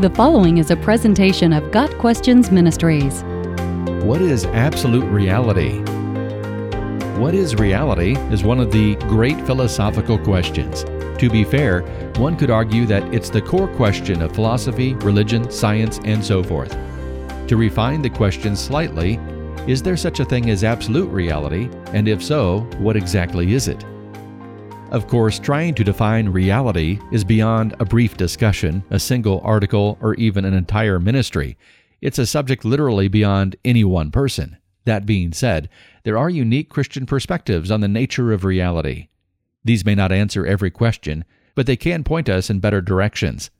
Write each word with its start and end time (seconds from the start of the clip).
The 0.00 0.10
following 0.10 0.58
is 0.58 0.72
a 0.72 0.76
presentation 0.76 1.52
of 1.52 1.70
Got 1.70 1.88
Questions 1.98 2.50
Ministries. 2.50 3.22
What 4.02 4.20
is 4.20 4.44
absolute 4.46 5.04
reality? 5.04 5.78
What 7.16 7.32
is 7.32 7.54
reality 7.54 8.16
is 8.32 8.42
one 8.42 8.58
of 8.58 8.72
the 8.72 8.96
great 8.96 9.40
philosophical 9.46 10.18
questions. 10.18 10.82
To 11.20 11.30
be 11.30 11.44
fair, 11.44 11.82
one 12.16 12.36
could 12.36 12.50
argue 12.50 12.86
that 12.86 13.14
it's 13.14 13.30
the 13.30 13.40
core 13.40 13.68
question 13.68 14.20
of 14.20 14.34
philosophy, 14.34 14.94
religion, 14.94 15.48
science, 15.48 16.00
and 16.04 16.22
so 16.24 16.42
forth. 16.42 16.76
To 17.46 17.56
refine 17.56 18.02
the 18.02 18.10
question 18.10 18.56
slightly, 18.56 19.20
is 19.68 19.80
there 19.80 19.96
such 19.96 20.18
a 20.18 20.24
thing 20.24 20.50
as 20.50 20.64
absolute 20.64 21.08
reality? 21.08 21.70
And 21.92 22.08
if 22.08 22.20
so, 22.20 22.62
what 22.78 22.96
exactly 22.96 23.54
is 23.54 23.68
it? 23.68 23.84
Of 24.94 25.08
course, 25.08 25.40
trying 25.40 25.74
to 25.74 25.82
define 25.82 26.28
reality 26.28 27.00
is 27.10 27.24
beyond 27.24 27.74
a 27.80 27.84
brief 27.84 28.16
discussion, 28.16 28.84
a 28.90 29.00
single 29.00 29.40
article, 29.42 29.98
or 30.00 30.14
even 30.14 30.44
an 30.44 30.54
entire 30.54 31.00
ministry. 31.00 31.58
It's 32.00 32.20
a 32.20 32.24
subject 32.24 32.64
literally 32.64 33.08
beyond 33.08 33.56
any 33.64 33.82
one 33.82 34.12
person. 34.12 34.56
That 34.84 35.04
being 35.04 35.32
said, 35.32 35.68
there 36.04 36.16
are 36.16 36.30
unique 36.30 36.68
Christian 36.68 37.06
perspectives 37.06 37.72
on 37.72 37.80
the 37.80 37.88
nature 37.88 38.32
of 38.32 38.44
reality. 38.44 39.08
These 39.64 39.84
may 39.84 39.96
not 39.96 40.12
answer 40.12 40.46
every 40.46 40.70
question, 40.70 41.24
but 41.56 41.66
they 41.66 41.74
can 41.74 42.04
point 42.04 42.28
us 42.28 42.48
in 42.48 42.60
better 42.60 42.80
directions. 42.80 43.50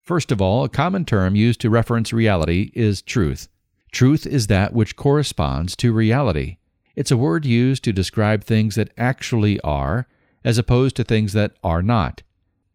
First 0.00 0.30
of 0.30 0.40
all, 0.40 0.62
a 0.62 0.68
common 0.68 1.04
term 1.04 1.34
used 1.34 1.60
to 1.62 1.70
reference 1.70 2.12
reality 2.12 2.70
is 2.72 3.02
truth. 3.02 3.48
Truth 3.90 4.28
is 4.28 4.46
that 4.46 4.72
which 4.72 4.94
corresponds 4.94 5.74
to 5.74 5.92
reality. 5.92 6.58
It's 6.94 7.10
a 7.10 7.16
word 7.16 7.44
used 7.44 7.82
to 7.82 7.92
describe 7.92 8.44
things 8.44 8.76
that 8.76 8.92
actually 8.96 9.58
are 9.62 10.06
as 10.44 10.58
opposed 10.58 10.94
to 10.96 11.04
things 11.04 11.32
that 11.32 11.52
are 11.64 11.82
not. 11.82 12.22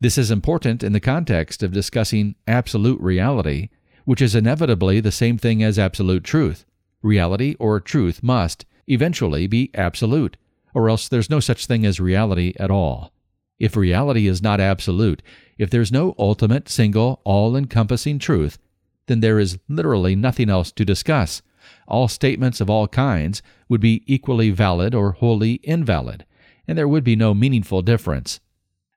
This 0.00 0.16
is 0.16 0.30
important 0.30 0.82
in 0.82 0.92
the 0.92 1.00
context 1.00 1.62
of 1.62 1.72
discussing 1.72 2.36
absolute 2.46 3.00
reality, 3.00 3.68
which 4.04 4.22
is 4.22 4.34
inevitably 4.34 5.00
the 5.00 5.12
same 5.12 5.36
thing 5.36 5.62
as 5.62 5.78
absolute 5.78 6.24
truth. 6.24 6.64
Reality 7.02 7.56
or 7.58 7.80
truth 7.80 8.22
must 8.22 8.64
eventually 8.86 9.46
be 9.46 9.70
absolute, 9.74 10.36
or 10.72 10.88
else 10.88 11.08
there's 11.08 11.28
no 11.28 11.40
such 11.40 11.66
thing 11.66 11.84
as 11.84 12.00
reality 12.00 12.54
at 12.58 12.70
all. 12.70 13.12
If 13.58 13.76
reality 13.76 14.28
is 14.28 14.40
not 14.40 14.60
absolute, 14.60 15.20
if 15.58 15.68
there's 15.68 15.92
no 15.92 16.14
ultimate, 16.18 16.68
single, 16.68 17.20
all 17.24 17.56
encompassing 17.56 18.18
truth, 18.18 18.58
then 19.06 19.20
there 19.20 19.40
is 19.40 19.58
literally 19.68 20.14
nothing 20.14 20.48
else 20.48 20.70
to 20.72 20.84
discuss. 20.84 21.42
All 21.88 22.06
statements 22.06 22.60
of 22.60 22.70
all 22.70 22.86
kinds 22.86 23.42
would 23.68 23.80
be 23.80 24.04
equally 24.06 24.50
valid 24.50 24.94
or 24.94 25.12
wholly 25.12 25.54
invalid 25.64 26.24
and 26.68 26.76
there 26.76 26.86
would 26.86 27.02
be 27.02 27.16
no 27.16 27.34
meaningful 27.34 27.82
difference. 27.82 28.38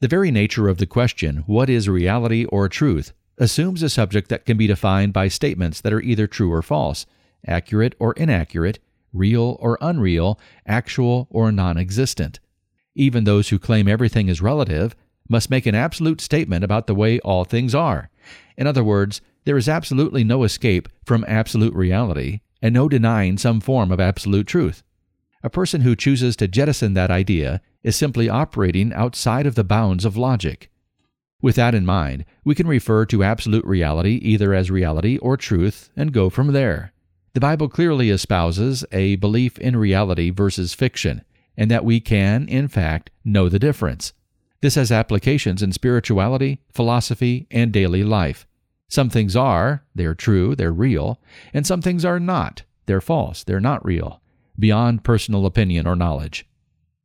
The 0.00 0.08
very 0.08 0.30
nature 0.30 0.68
of 0.68 0.78
the 0.78 0.86
question, 0.86 1.44
what 1.46 1.68
is 1.68 1.88
reality 1.88 2.46
or 2.46 2.68
truth, 2.68 3.12
assumes 3.36 3.82
a 3.82 3.88
subject 3.88 4.30
that 4.30 4.46
can 4.46 4.56
be 4.56 4.66
defined 4.66 5.12
by 5.12 5.28
statements 5.28 5.80
that 5.82 5.92
are 5.92 6.00
either 6.00 6.26
true 6.26 6.52
or 6.52 6.62
false, 6.62 7.04
accurate 7.46 7.94
or 7.98 8.14
inaccurate, 8.14 8.78
real 9.12 9.56
or 9.60 9.78
unreal, 9.80 10.40
actual 10.66 11.28
or 11.30 11.52
non 11.52 11.76
existent. 11.76 12.40
Even 12.94 13.24
those 13.24 13.50
who 13.50 13.58
claim 13.58 13.86
everything 13.86 14.28
is 14.28 14.42
relative 14.42 14.96
must 15.28 15.50
make 15.50 15.66
an 15.66 15.74
absolute 15.74 16.20
statement 16.20 16.64
about 16.64 16.86
the 16.86 16.94
way 16.94 17.20
all 17.20 17.44
things 17.44 17.74
are. 17.74 18.10
In 18.56 18.66
other 18.66 18.82
words, 18.82 19.20
there 19.44 19.56
is 19.56 19.68
absolutely 19.68 20.24
no 20.24 20.42
escape 20.42 20.88
from 21.04 21.24
absolute 21.28 21.74
reality 21.74 22.40
and 22.60 22.74
no 22.74 22.88
denying 22.88 23.38
some 23.38 23.60
form 23.60 23.92
of 23.92 24.00
absolute 24.00 24.46
truth. 24.46 24.82
A 25.42 25.50
person 25.50 25.82
who 25.82 25.94
chooses 25.94 26.34
to 26.36 26.48
jettison 26.48 26.94
that 26.94 27.12
idea 27.12 27.60
is 27.84 27.94
simply 27.94 28.28
operating 28.28 28.92
outside 28.92 29.46
of 29.46 29.54
the 29.54 29.62
bounds 29.62 30.04
of 30.04 30.16
logic. 30.16 30.68
With 31.40 31.54
that 31.54 31.76
in 31.76 31.86
mind, 31.86 32.24
we 32.44 32.56
can 32.56 32.66
refer 32.66 33.06
to 33.06 33.22
absolute 33.22 33.64
reality 33.64 34.18
either 34.22 34.52
as 34.52 34.70
reality 34.70 35.16
or 35.18 35.36
truth 35.36 35.90
and 35.96 36.12
go 36.12 36.28
from 36.28 36.48
there. 36.52 36.92
The 37.34 37.40
Bible 37.40 37.68
clearly 37.68 38.10
espouses 38.10 38.84
a 38.90 39.14
belief 39.16 39.58
in 39.58 39.76
reality 39.76 40.30
versus 40.30 40.74
fiction, 40.74 41.22
and 41.56 41.70
that 41.70 41.84
we 41.84 42.00
can, 42.00 42.48
in 42.48 42.66
fact, 42.66 43.10
know 43.24 43.48
the 43.48 43.60
difference. 43.60 44.12
This 44.60 44.74
has 44.74 44.90
applications 44.90 45.62
in 45.62 45.70
spirituality, 45.70 46.62
philosophy, 46.72 47.46
and 47.48 47.70
daily 47.70 48.02
life. 48.02 48.44
Some 48.88 49.08
things 49.08 49.36
are, 49.36 49.84
they're 49.94 50.16
true, 50.16 50.56
they're 50.56 50.72
real, 50.72 51.20
and 51.54 51.64
some 51.64 51.80
things 51.80 52.04
are 52.04 52.18
not, 52.18 52.62
they're 52.86 53.00
false, 53.00 53.44
they're 53.44 53.60
not 53.60 53.84
real 53.84 54.20
beyond 54.58 55.04
personal 55.04 55.46
opinion 55.46 55.86
or 55.86 55.96
knowledge. 55.96 56.46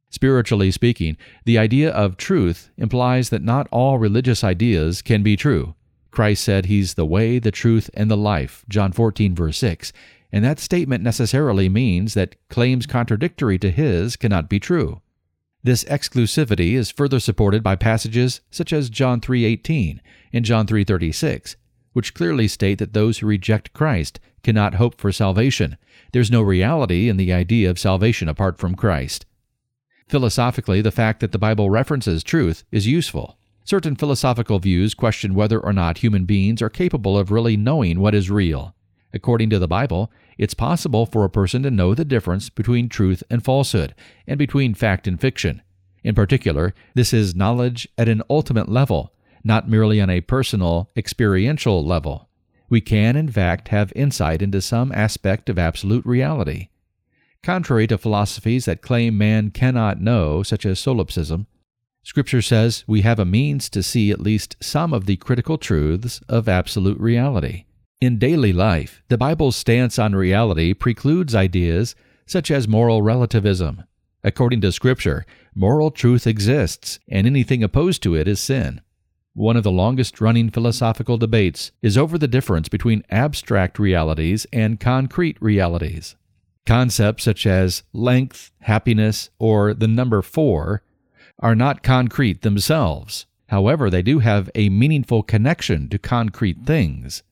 Spiritually 0.10 0.72
speaking, 0.72 1.18
the 1.46 1.58
idea 1.58 1.92
of 1.92 2.18
truth 2.18 2.70
implies 2.78 3.30
that 3.30 3.42
not 3.42 3.68
all 3.72 3.98
religious 3.98 4.44
ideas 4.44 5.02
can 5.02 5.24
be 5.24 5.36
true. 5.36 5.76
Christ 6.12 6.44
said 6.44 6.68
he's 6.68 6.94
the 6.94 7.06
way, 7.06 7.40
the 7.40 7.52
truth, 7.52 7.90
and 7.96 8.12
the 8.12 8.18
life, 8.18 8.64
John 8.70 8.92
14, 8.92 9.34
verse 9.34 9.58
6, 9.58 9.92
and 10.32 10.46
that 10.46 10.60
statement 10.60 11.04
necessarily 11.04 11.70
means 11.70 12.14
that 12.14 12.36
claims 12.50 12.86
contradictory 12.86 13.58
to 13.60 13.72
his 13.72 14.16
cannot 14.16 14.50
be 14.50 14.60
true. 14.60 15.02
This 15.64 15.84
exclusivity 15.86 16.74
is 16.74 16.92
further 16.92 17.20
supported 17.20 17.64
by 17.64 17.76
passages 17.76 18.42
such 18.52 18.74
as 18.74 18.90
John 18.90 19.22
3:18 19.22 20.02
and 20.34 20.44
John 20.44 20.68
3:36, 20.68 21.56
which 21.94 22.14
clearly 22.14 22.48
state 22.48 22.80
that 22.80 22.94
those 22.94 23.20
who 23.20 23.28
reject 23.28 23.74
Christ 23.74 24.20
cannot 24.44 24.76
hope 24.76 25.00
for 25.00 25.12
salvation. 25.12 25.78
There's 26.12 26.32
no 26.32 26.42
reality 26.42 27.10
in 27.10 27.18
the 27.18 27.32
idea 27.32 27.70
of 27.70 27.80
salvation 27.80 28.28
apart 28.28 28.58
from 28.58 28.76
Christ. 28.76 29.26
Philosophically, 30.08 30.82
the 30.82 30.92
fact 30.92 31.22
that 31.22 31.32
the 31.32 31.40
Bible 31.40 31.70
references 31.70 32.24
truth 32.24 32.64
is 32.72 32.86
useful. 32.86 33.38
Certain 33.64 33.96
philosophical 33.96 34.60
views 34.60 34.94
question 34.94 35.34
whether 35.34 35.60
or 35.60 35.72
not 35.72 36.00
human 36.00 36.26
beings 36.26 36.62
are 36.62 36.70
capable 36.70 37.18
of 37.18 37.32
really 37.32 37.56
knowing 37.56 38.00
what 38.00 38.14
is 38.14 38.30
real. 38.30 38.76
According 39.14 39.50
to 39.52 39.60
the 39.60 39.68
Bible, 39.68 40.12
it's 40.38 40.54
possible 40.54 41.06
for 41.06 41.24
a 41.24 41.30
person 41.30 41.64
to 41.64 41.72
know 41.72 41.94
the 41.94 42.04
difference 42.04 42.50
between 42.50 42.90
truth 42.90 43.24
and 43.30 43.44
falsehood, 43.44 43.96
and 44.28 44.38
between 44.38 44.74
fact 44.74 45.08
and 45.08 45.22
fiction. 45.22 45.62
In 46.04 46.16
particular, 46.16 46.74
this 46.96 47.14
is 47.14 47.36
knowledge 47.36 47.88
at 47.98 48.10
an 48.10 48.24
ultimate 48.30 48.68
level, 48.68 49.13
not 49.44 49.70
merely 49.70 50.00
on 50.00 50.10
a 50.10 50.22
personal, 50.22 50.90
experiential 50.96 51.86
level 51.86 52.30
we 52.74 52.82
can, 52.82 53.16
in 53.16 53.30
fact, 53.30 53.68
have 53.68 53.94
insight 53.96 54.42
into 54.42 54.60
some 54.60 54.92
aspect 54.94 55.48
of 55.48 55.60
absolute 55.60 56.04
reality. 56.08 56.70
Contrary 57.44 57.86
to 57.86 58.00
philosophies 58.00 58.66
that 58.66 58.82
claim 58.82 59.16
man 59.16 59.52
cannot 59.52 60.02
know, 60.02 60.42
such 60.42 60.66
as 60.66 60.80
solipsism, 60.80 61.46
Scripture 62.02 62.42
says 62.42 62.84
we 62.88 63.02
have 63.02 63.20
a 63.20 63.26
means 63.26 63.70
to 63.70 63.84
see 63.84 64.10
at 64.10 64.20
least 64.20 64.56
some 64.60 64.92
of 64.92 65.06
the 65.06 65.18
critical 65.18 65.60
truths 65.60 66.20
of 66.28 66.50
absolute 66.50 67.00
reality. 67.00 67.66
In 68.02 68.18
daily 68.18 68.52
life, 68.52 69.04
the 69.08 69.20
Bible's 69.20 69.56
stance 69.56 70.00
on 70.00 70.16
reality 70.16 70.74
precludes 70.74 71.36
ideas 71.36 71.94
such 72.26 72.50
as 72.50 72.68
moral 72.68 73.04
relativism. 73.04 73.84
According 74.24 74.62
to 74.62 74.72
Scripture, 74.72 75.28
moral 75.54 75.92
truth 75.92 76.26
exists, 76.26 76.98
and 77.08 77.28
anything 77.28 77.64
opposed 77.64 78.02
to 78.02 78.16
it 78.16 78.28
is 78.28 78.40
sin. 78.40 78.82
One 79.36 79.58
of 79.58 79.64
the 79.64 79.72
longest 79.72 80.22
running 80.22 80.52
philosophical 80.52 81.18
debates 81.18 81.72
is 81.82 81.98
over 81.98 82.20
the 82.20 82.28
difference 82.28 82.70
between 82.70 83.04
abstract 83.10 83.80
realities 83.80 84.46
and 84.54 84.80
concrete 84.80 85.42
realities. 85.42 86.16
Concepts 86.68 87.24
such 87.24 87.48
as 87.48 87.82
length, 87.94 88.52
happiness, 88.62 89.32
or 89.40 89.74
the 89.74 89.88
number 89.88 90.22
four 90.22 90.84
are 91.40 91.56
not 91.56 91.82
concrete 91.82 92.44
themselves. 92.44 93.26
However, 93.48 93.90
they 93.90 94.04
do 94.04 94.20
have 94.20 94.52
a 94.54 94.70
meaningful 94.70 95.24
connection 95.24 95.90
to 95.90 95.98
concrete 95.98 96.64
things. 96.64 97.24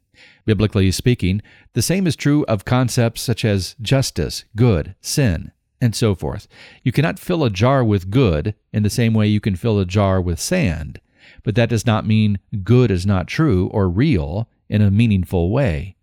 Biblically 0.43 0.89
speaking, 0.89 1.39
the 1.73 1.83
same 1.83 2.07
is 2.07 2.15
true 2.15 2.43
of 2.45 2.65
concepts 2.65 3.21
such 3.21 3.45
as 3.45 3.75
justice, 3.79 4.43
good, 4.55 4.95
sin, 5.01 5.51
and 5.79 5.95
so 5.95 6.15
forth. 6.15 6.47
You 6.81 6.91
cannot 6.91 7.19
fill 7.19 7.43
a 7.43 7.51
jar 7.51 7.83
with 7.83 8.09
good 8.09 8.55
in 8.73 8.81
the 8.81 8.89
same 8.89 9.13
way 9.13 9.27
you 9.27 9.39
can 9.39 9.55
fill 9.55 9.77
a 9.77 9.85
jar 9.85 10.19
with 10.19 10.39
sand 10.39 10.99
but 11.43 11.55
that 11.55 11.69
does 11.69 11.85
not 11.85 12.05
mean 12.05 12.39
good 12.63 12.91
is 12.91 13.05
not 13.05 13.27
true 13.27 13.67
or 13.67 13.89
real 13.89 14.49
in 14.69 14.81
a 14.81 14.91
meaningful 14.91 15.51
way. 15.51 15.95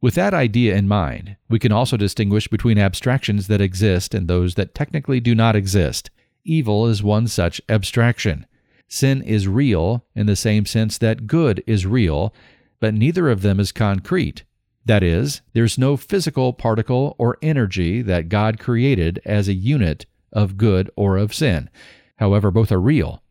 With 0.00 0.14
that 0.14 0.34
idea 0.34 0.76
in 0.76 0.86
mind, 0.86 1.36
we 1.48 1.58
can 1.58 1.72
also 1.72 1.96
distinguish 1.96 2.46
between 2.46 2.78
abstractions 2.78 3.48
that 3.48 3.60
exist 3.60 4.14
and 4.14 4.28
those 4.28 4.54
that 4.54 4.74
technically 4.74 5.18
do 5.18 5.34
not 5.34 5.56
exist. 5.56 6.10
Evil 6.44 6.86
is 6.86 7.02
one 7.02 7.26
such 7.26 7.60
abstraction. 7.68 8.46
Sin 8.86 9.22
is 9.22 9.48
real 9.48 10.04
in 10.14 10.26
the 10.26 10.36
same 10.36 10.64
sense 10.66 10.98
that 10.98 11.26
good 11.26 11.62
is 11.66 11.84
real, 11.84 12.32
but 12.80 12.94
neither 12.94 13.28
of 13.28 13.42
them 13.42 13.58
is 13.58 13.72
concrete. 13.72 14.44
That 14.84 15.02
is, 15.02 15.42
there's 15.52 15.76
no 15.76 15.96
physical 15.96 16.52
particle 16.52 17.14
or 17.18 17.36
energy 17.42 18.00
that 18.02 18.28
God 18.28 18.58
created 18.58 19.20
as 19.26 19.48
a 19.48 19.52
unit 19.52 20.06
of 20.32 20.56
good 20.56 20.90
or 20.96 21.18
of 21.18 21.34
sin. 21.34 21.68
However, 22.16 22.50
both 22.50 22.72
are 22.72 22.80
real. 22.80 23.22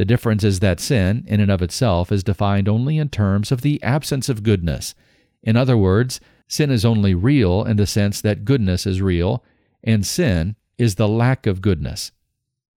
The 0.00 0.06
difference 0.06 0.44
is 0.44 0.60
that 0.60 0.80
sin, 0.80 1.24
in 1.26 1.40
and 1.40 1.50
of 1.50 1.60
itself, 1.60 2.10
is 2.10 2.24
defined 2.24 2.70
only 2.70 2.96
in 2.96 3.10
terms 3.10 3.52
of 3.52 3.60
the 3.60 3.82
absence 3.82 4.30
of 4.30 4.42
goodness. 4.42 4.94
In 5.42 5.58
other 5.58 5.76
words, 5.76 6.20
sin 6.48 6.70
is 6.70 6.86
only 6.86 7.14
real 7.14 7.64
in 7.64 7.76
the 7.76 7.86
sense 7.86 8.22
that 8.22 8.46
goodness 8.46 8.86
is 8.86 9.02
real, 9.02 9.44
and 9.84 10.06
sin 10.06 10.56
is 10.78 10.94
the 10.94 11.06
lack 11.06 11.46
of 11.46 11.60
goodness. 11.60 12.12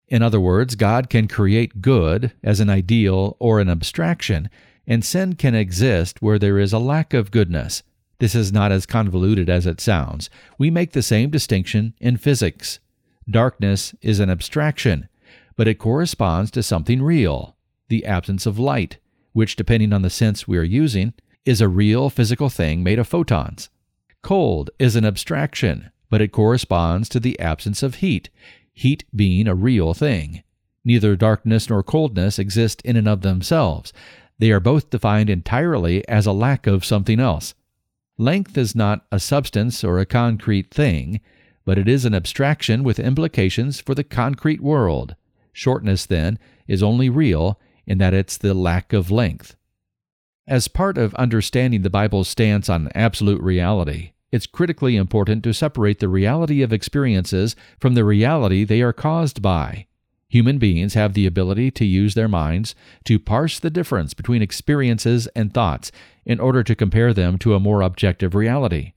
In 0.10 0.22
other 0.22 0.42
words, 0.42 0.76
God 0.76 1.10
can 1.10 1.30
create 1.30 1.82
good 1.82 2.34
as 2.44 2.60
an 2.60 2.70
ideal 2.70 3.38
or 3.40 3.62
an 3.62 3.70
abstraction, 3.70 4.50
and 4.86 5.06
sin 5.06 5.36
can 5.36 5.56
exist 5.56 6.22
where 6.22 6.38
there 6.38 6.60
is 6.60 6.74
a 6.74 6.78
lack 6.78 7.14
of 7.14 7.32
goodness. 7.32 7.84
This 8.20 8.36
is 8.36 8.52
not 8.52 8.74
as 8.74 8.86
convoluted 8.86 9.50
as 9.50 9.66
it 9.66 9.80
sounds. 9.80 10.30
We 10.58 10.70
make 10.70 10.92
the 10.92 11.02
same 11.02 11.30
distinction 11.30 11.94
in 12.02 12.18
physics. 12.18 12.80
Darkness 13.30 13.96
is 14.02 14.20
an 14.20 14.30
abstraction, 14.30 15.08
but 15.56 15.68
it 15.68 15.80
corresponds 15.80 16.52
to 16.52 16.64
something 16.64 17.02
real, 17.02 17.56
the 17.90 18.06
absence 18.06 18.46
of 18.46 18.60
light, 18.60 18.98
which, 19.34 19.56
depending 19.56 19.94
on 19.94 20.02
the 20.02 20.10
sense 20.10 20.48
we 20.48 20.58
are 20.58 20.64
using, 20.64 21.14
is 21.46 21.62
a 21.62 21.68
real 21.68 22.10
physical 22.10 22.50
thing 22.50 22.84
made 22.84 23.00
of 23.00 23.08
photons. 23.08 23.70
Cold 24.22 24.70
is 24.80 24.96
an 24.96 25.06
abstraction, 25.06 25.92
but 26.10 26.22
it 26.22 26.32
corresponds 26.32 27.10
to 27.10 27.20
the 27.20 27.40
absence 27.40 27.84
of 27.84 27.96
heat, 27.96 28.30
heat 28.74 29.04
being 29.16 29.48
a 29.48 29.56
real 29.56 29.94
thing. 29.94 30.44
Neither 30.86 31.16
darkness 31.16 31.70
nor 31.70 31.84
coldness 31.84 32.40
exist 32.40 32.82
in 32.84 32.96
and 32.96 33.08
of 33.08 33.22
themselves. 33.22 33.94
They 34.40 34.52
are 34.52 34.60
both 34.60 34.90
defined 34.90 35.30
entirely 35.30 36.08
as 36.08 36.26
a 36.26 36.32
lack 36.32 36.68
of 36.68 36.86
something 36.86 37.20
else. 37.20 37.54
Length 38.18 38.58
is 38.58 38.76
not 38.76 39.06
a 39.12 39.20
substance 39.20 39.84
or 39.84 40.00
a 40.00 40.06
concrete 40.06 40.72
thing, 40.72 41.20
but 41.66 41.78
it 41.78 41.88
is 41.88 42.06
an 42.06 42.14
abstraction 42.14 42.84
with 42.84 43.00
implications 43.00 43.80
for 43.80 43.96
the 43.96 44.04
concrete 44.04 44.62
world. 44.62 45.16
Shortness, 45.54 46.06
then, 46.06 46.40
is 46.68 46.84
only 46.84 47.10
real 47.10 47.60
in 47.86 48.00
that 48.00 48.14
it's 48.14 48.38
the 48.38 48.54
lack 48.54 48.92
of 48.92 49.12
length. 49.12 49.56
As 50.48 50.68
part 50.68 50.98
of 50.98 51.16
understanding 51.16 51.84
the 51.84 51.90
Bible's 51.90 52.28
stance 52.28 52.68
on 52.70 52.90
absolute 52.94 53.42
reality, 53.42 54.12
it's 54.32 54.48
critically 54.48 54.96
important 54.96 55.44
to 55.44 55.54
separate 55.54 56.00
the 56.00 56.10
reality 56.10 56.62
of 56.62 56.74
experiences 56.74 57.56
from 57.80 57.94
the 57.94 58.04
reality 58.04 58.64
they 58.64 58.82
are 58.82 58.92
caused 58.92 59.42
by. 59.42 59.86
Human 60.28 60.58
beings 60.58 60.96
have 60.96 61.14
the 61.14 61.28
ability 61.28 61.70
to 61.70 61.86
use 61.86 62.16
their 62.16 62.28
minds 62.28 62.74
to 63.04 63.20
parse 63.20 63.60
the 63.60 63.70
difference 63.70 64.16
between 64.16 64.42
experiences 64.42 65.28
and 65.36 65.54
thoughts 65.54 65.92
in 66.26 66.40
order 66.40 66.64
to 66.64 66.76
compare 66.76 67.14
them 67.14 67.38
to 67.38 67.54
a 67.54 67.60
more 67.60 67.84
objective 67.84 68.34
reality. 68.34 68.94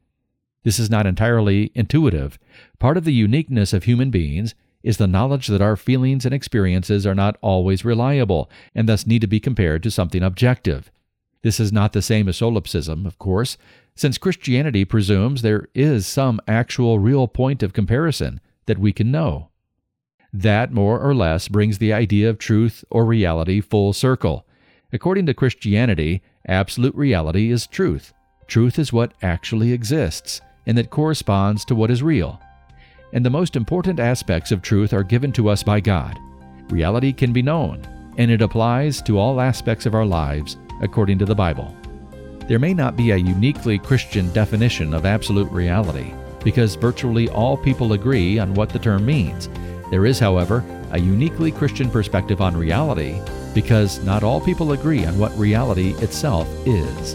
This 0.64 0.78
is 0.78 0.88
not 0.88 1.06
entirely 1.06 1.70
intuitive. 1.74 2.38
Part 2.78 2.96
of 2.96 3.04
the 3.04 3.12
uniqueness 3.12 3.74
of 3.74 3.84
human 3.84 4.10
beings 4.10 4.54
is 4.86 4.98
the 4.98 5.06
knowledge 5.08 5.48
that 5.48 5.60
our 5.60 5.74
feelings 5.74 6.24
and 6.24 6.32
experiences 6.32 7.04
are 7.04 7.14
not 7.14 7.36
always 7.40 7.84
reliable 7.84 8.48
and 8.72 8.88
thus 8.88 9.04
need 9.04 9.20
to 9.20 9.26
be 9.26 9.40
compared 9.40 9.82
to 9.82 9.90
something 9.90 10.22
objective. 10.22 10.92
This 11.42 11.58
is 11.58 11.72
not 11.72 11.92
the 11.92 12.00
same 12.00 12.28
as 12.28 12.36
solipsism, 12.36 13.04
of 13.04 13.18
course, 13.18 13.58
since 13.96 14.16
Christianity 14.16 14.84
presumes 14.84 15.42
there 15.42 15.66
is 15.74 16.06
some 16.06 16.40
actual 16.46 17.00
real 17.00 17.26
point 17.26 17.64
of 17.64 17.72
comparison 17.72 18.40
that 18.66 18.78
we 18.78 18.92
can 18.92 19.10
know. 19.10 19.48
That, 20.32 20.70
more 20.70 21.00
or 21.00 21.16
less, 21.16 21.48
brings 21.48 21.78
the 21.78 21.92
idea 21.92 22.30
of 22.30 22.38
truth 22.38 22.84
or 22.88 23.04
reality 23.04 23.60
full 23.60 23.92
circle. 23.92 24.46
According 24.92 25.26
to 25.26 25.34
Christianity, 25.34 26.22
absolute 26.46 26.94
reality 26.94 27.50
is 27.50 27.66
truth. 27.66 28.14
Truth 28.46 28.78
is 28.78 28.92
what 28.92 29.14
actually 29.20 29.72
exists, 29.72 30.40
and 30.64 30.78
that 30.78 30.90
corresponds 30.90 31.64
to 31.64 31.74
what 31.74 31.90
is 31.90 32.04
real. 32.04 32.40
And 33.12 33.24
the 33.24 33.30
most 33.30 33.56
important 33.56 34.00
aspects 34.00 34.52
of 34.52 34.62
truth 34.62 34.92
are 34.92 35.02
given 35.02 35.32
to 35.32 35.48
us 35.48 35.62
by 35.62 35.80
God. 35.80 36.18
Reality 36.68 37.12
can 37.12 37.32
be 37.32 37.42
known, 37.42 37.86
and 38.18 38.30
it 38.30 38.42
applies 38.42 39.00
to 39.02 39.18
all 39.18 39.40
aspects 39.40 39.86
of 39.86 39.94
our 39.94 40.04
lives 40.04 40.56
according 40.82 41.18
to 41.18 41.24
the 41.24 41.34
Bible. 41.34 41.74
There 42.48 42.58
may 42.58 42.74
not 42.74 42.96
be 42.96 43.10
a 43.10 43.16
uniquely 43.16 43.78
Christian 43.78 44.32
definition 44.32 44.94
of 44.94 45.06
absolute 45.06 45.50
reality, 45.50 46.12
because 46.44 46.74
virtually 46.74 47.28
all 47.28 47.56
people 47.56 47.92
agree 47.92 48.38
on 48.38 48.54
what 48.54 48.68
the 48.68 48.78
term 48.78 49.06
means 49.06 49.48
there 49.90 50.06
is, 50.06 50.18
however, 50.18 50.64
a 50.90 50.98
uniquely 50.98 51.52
Christian 51.52 51.90
perspective 51.90 52.40
on 52.40 52.56
reality 52.56 53.20
because 53.54 54.02
not 54.04 54.22
all 54.22 54.40
people 54.40 54.72
agree 54.72 55.06
on 55.06 55.18
what 55.18 55.36
reality 55.38 55.94
itself 56.02 56.48
is. 56.66 57.14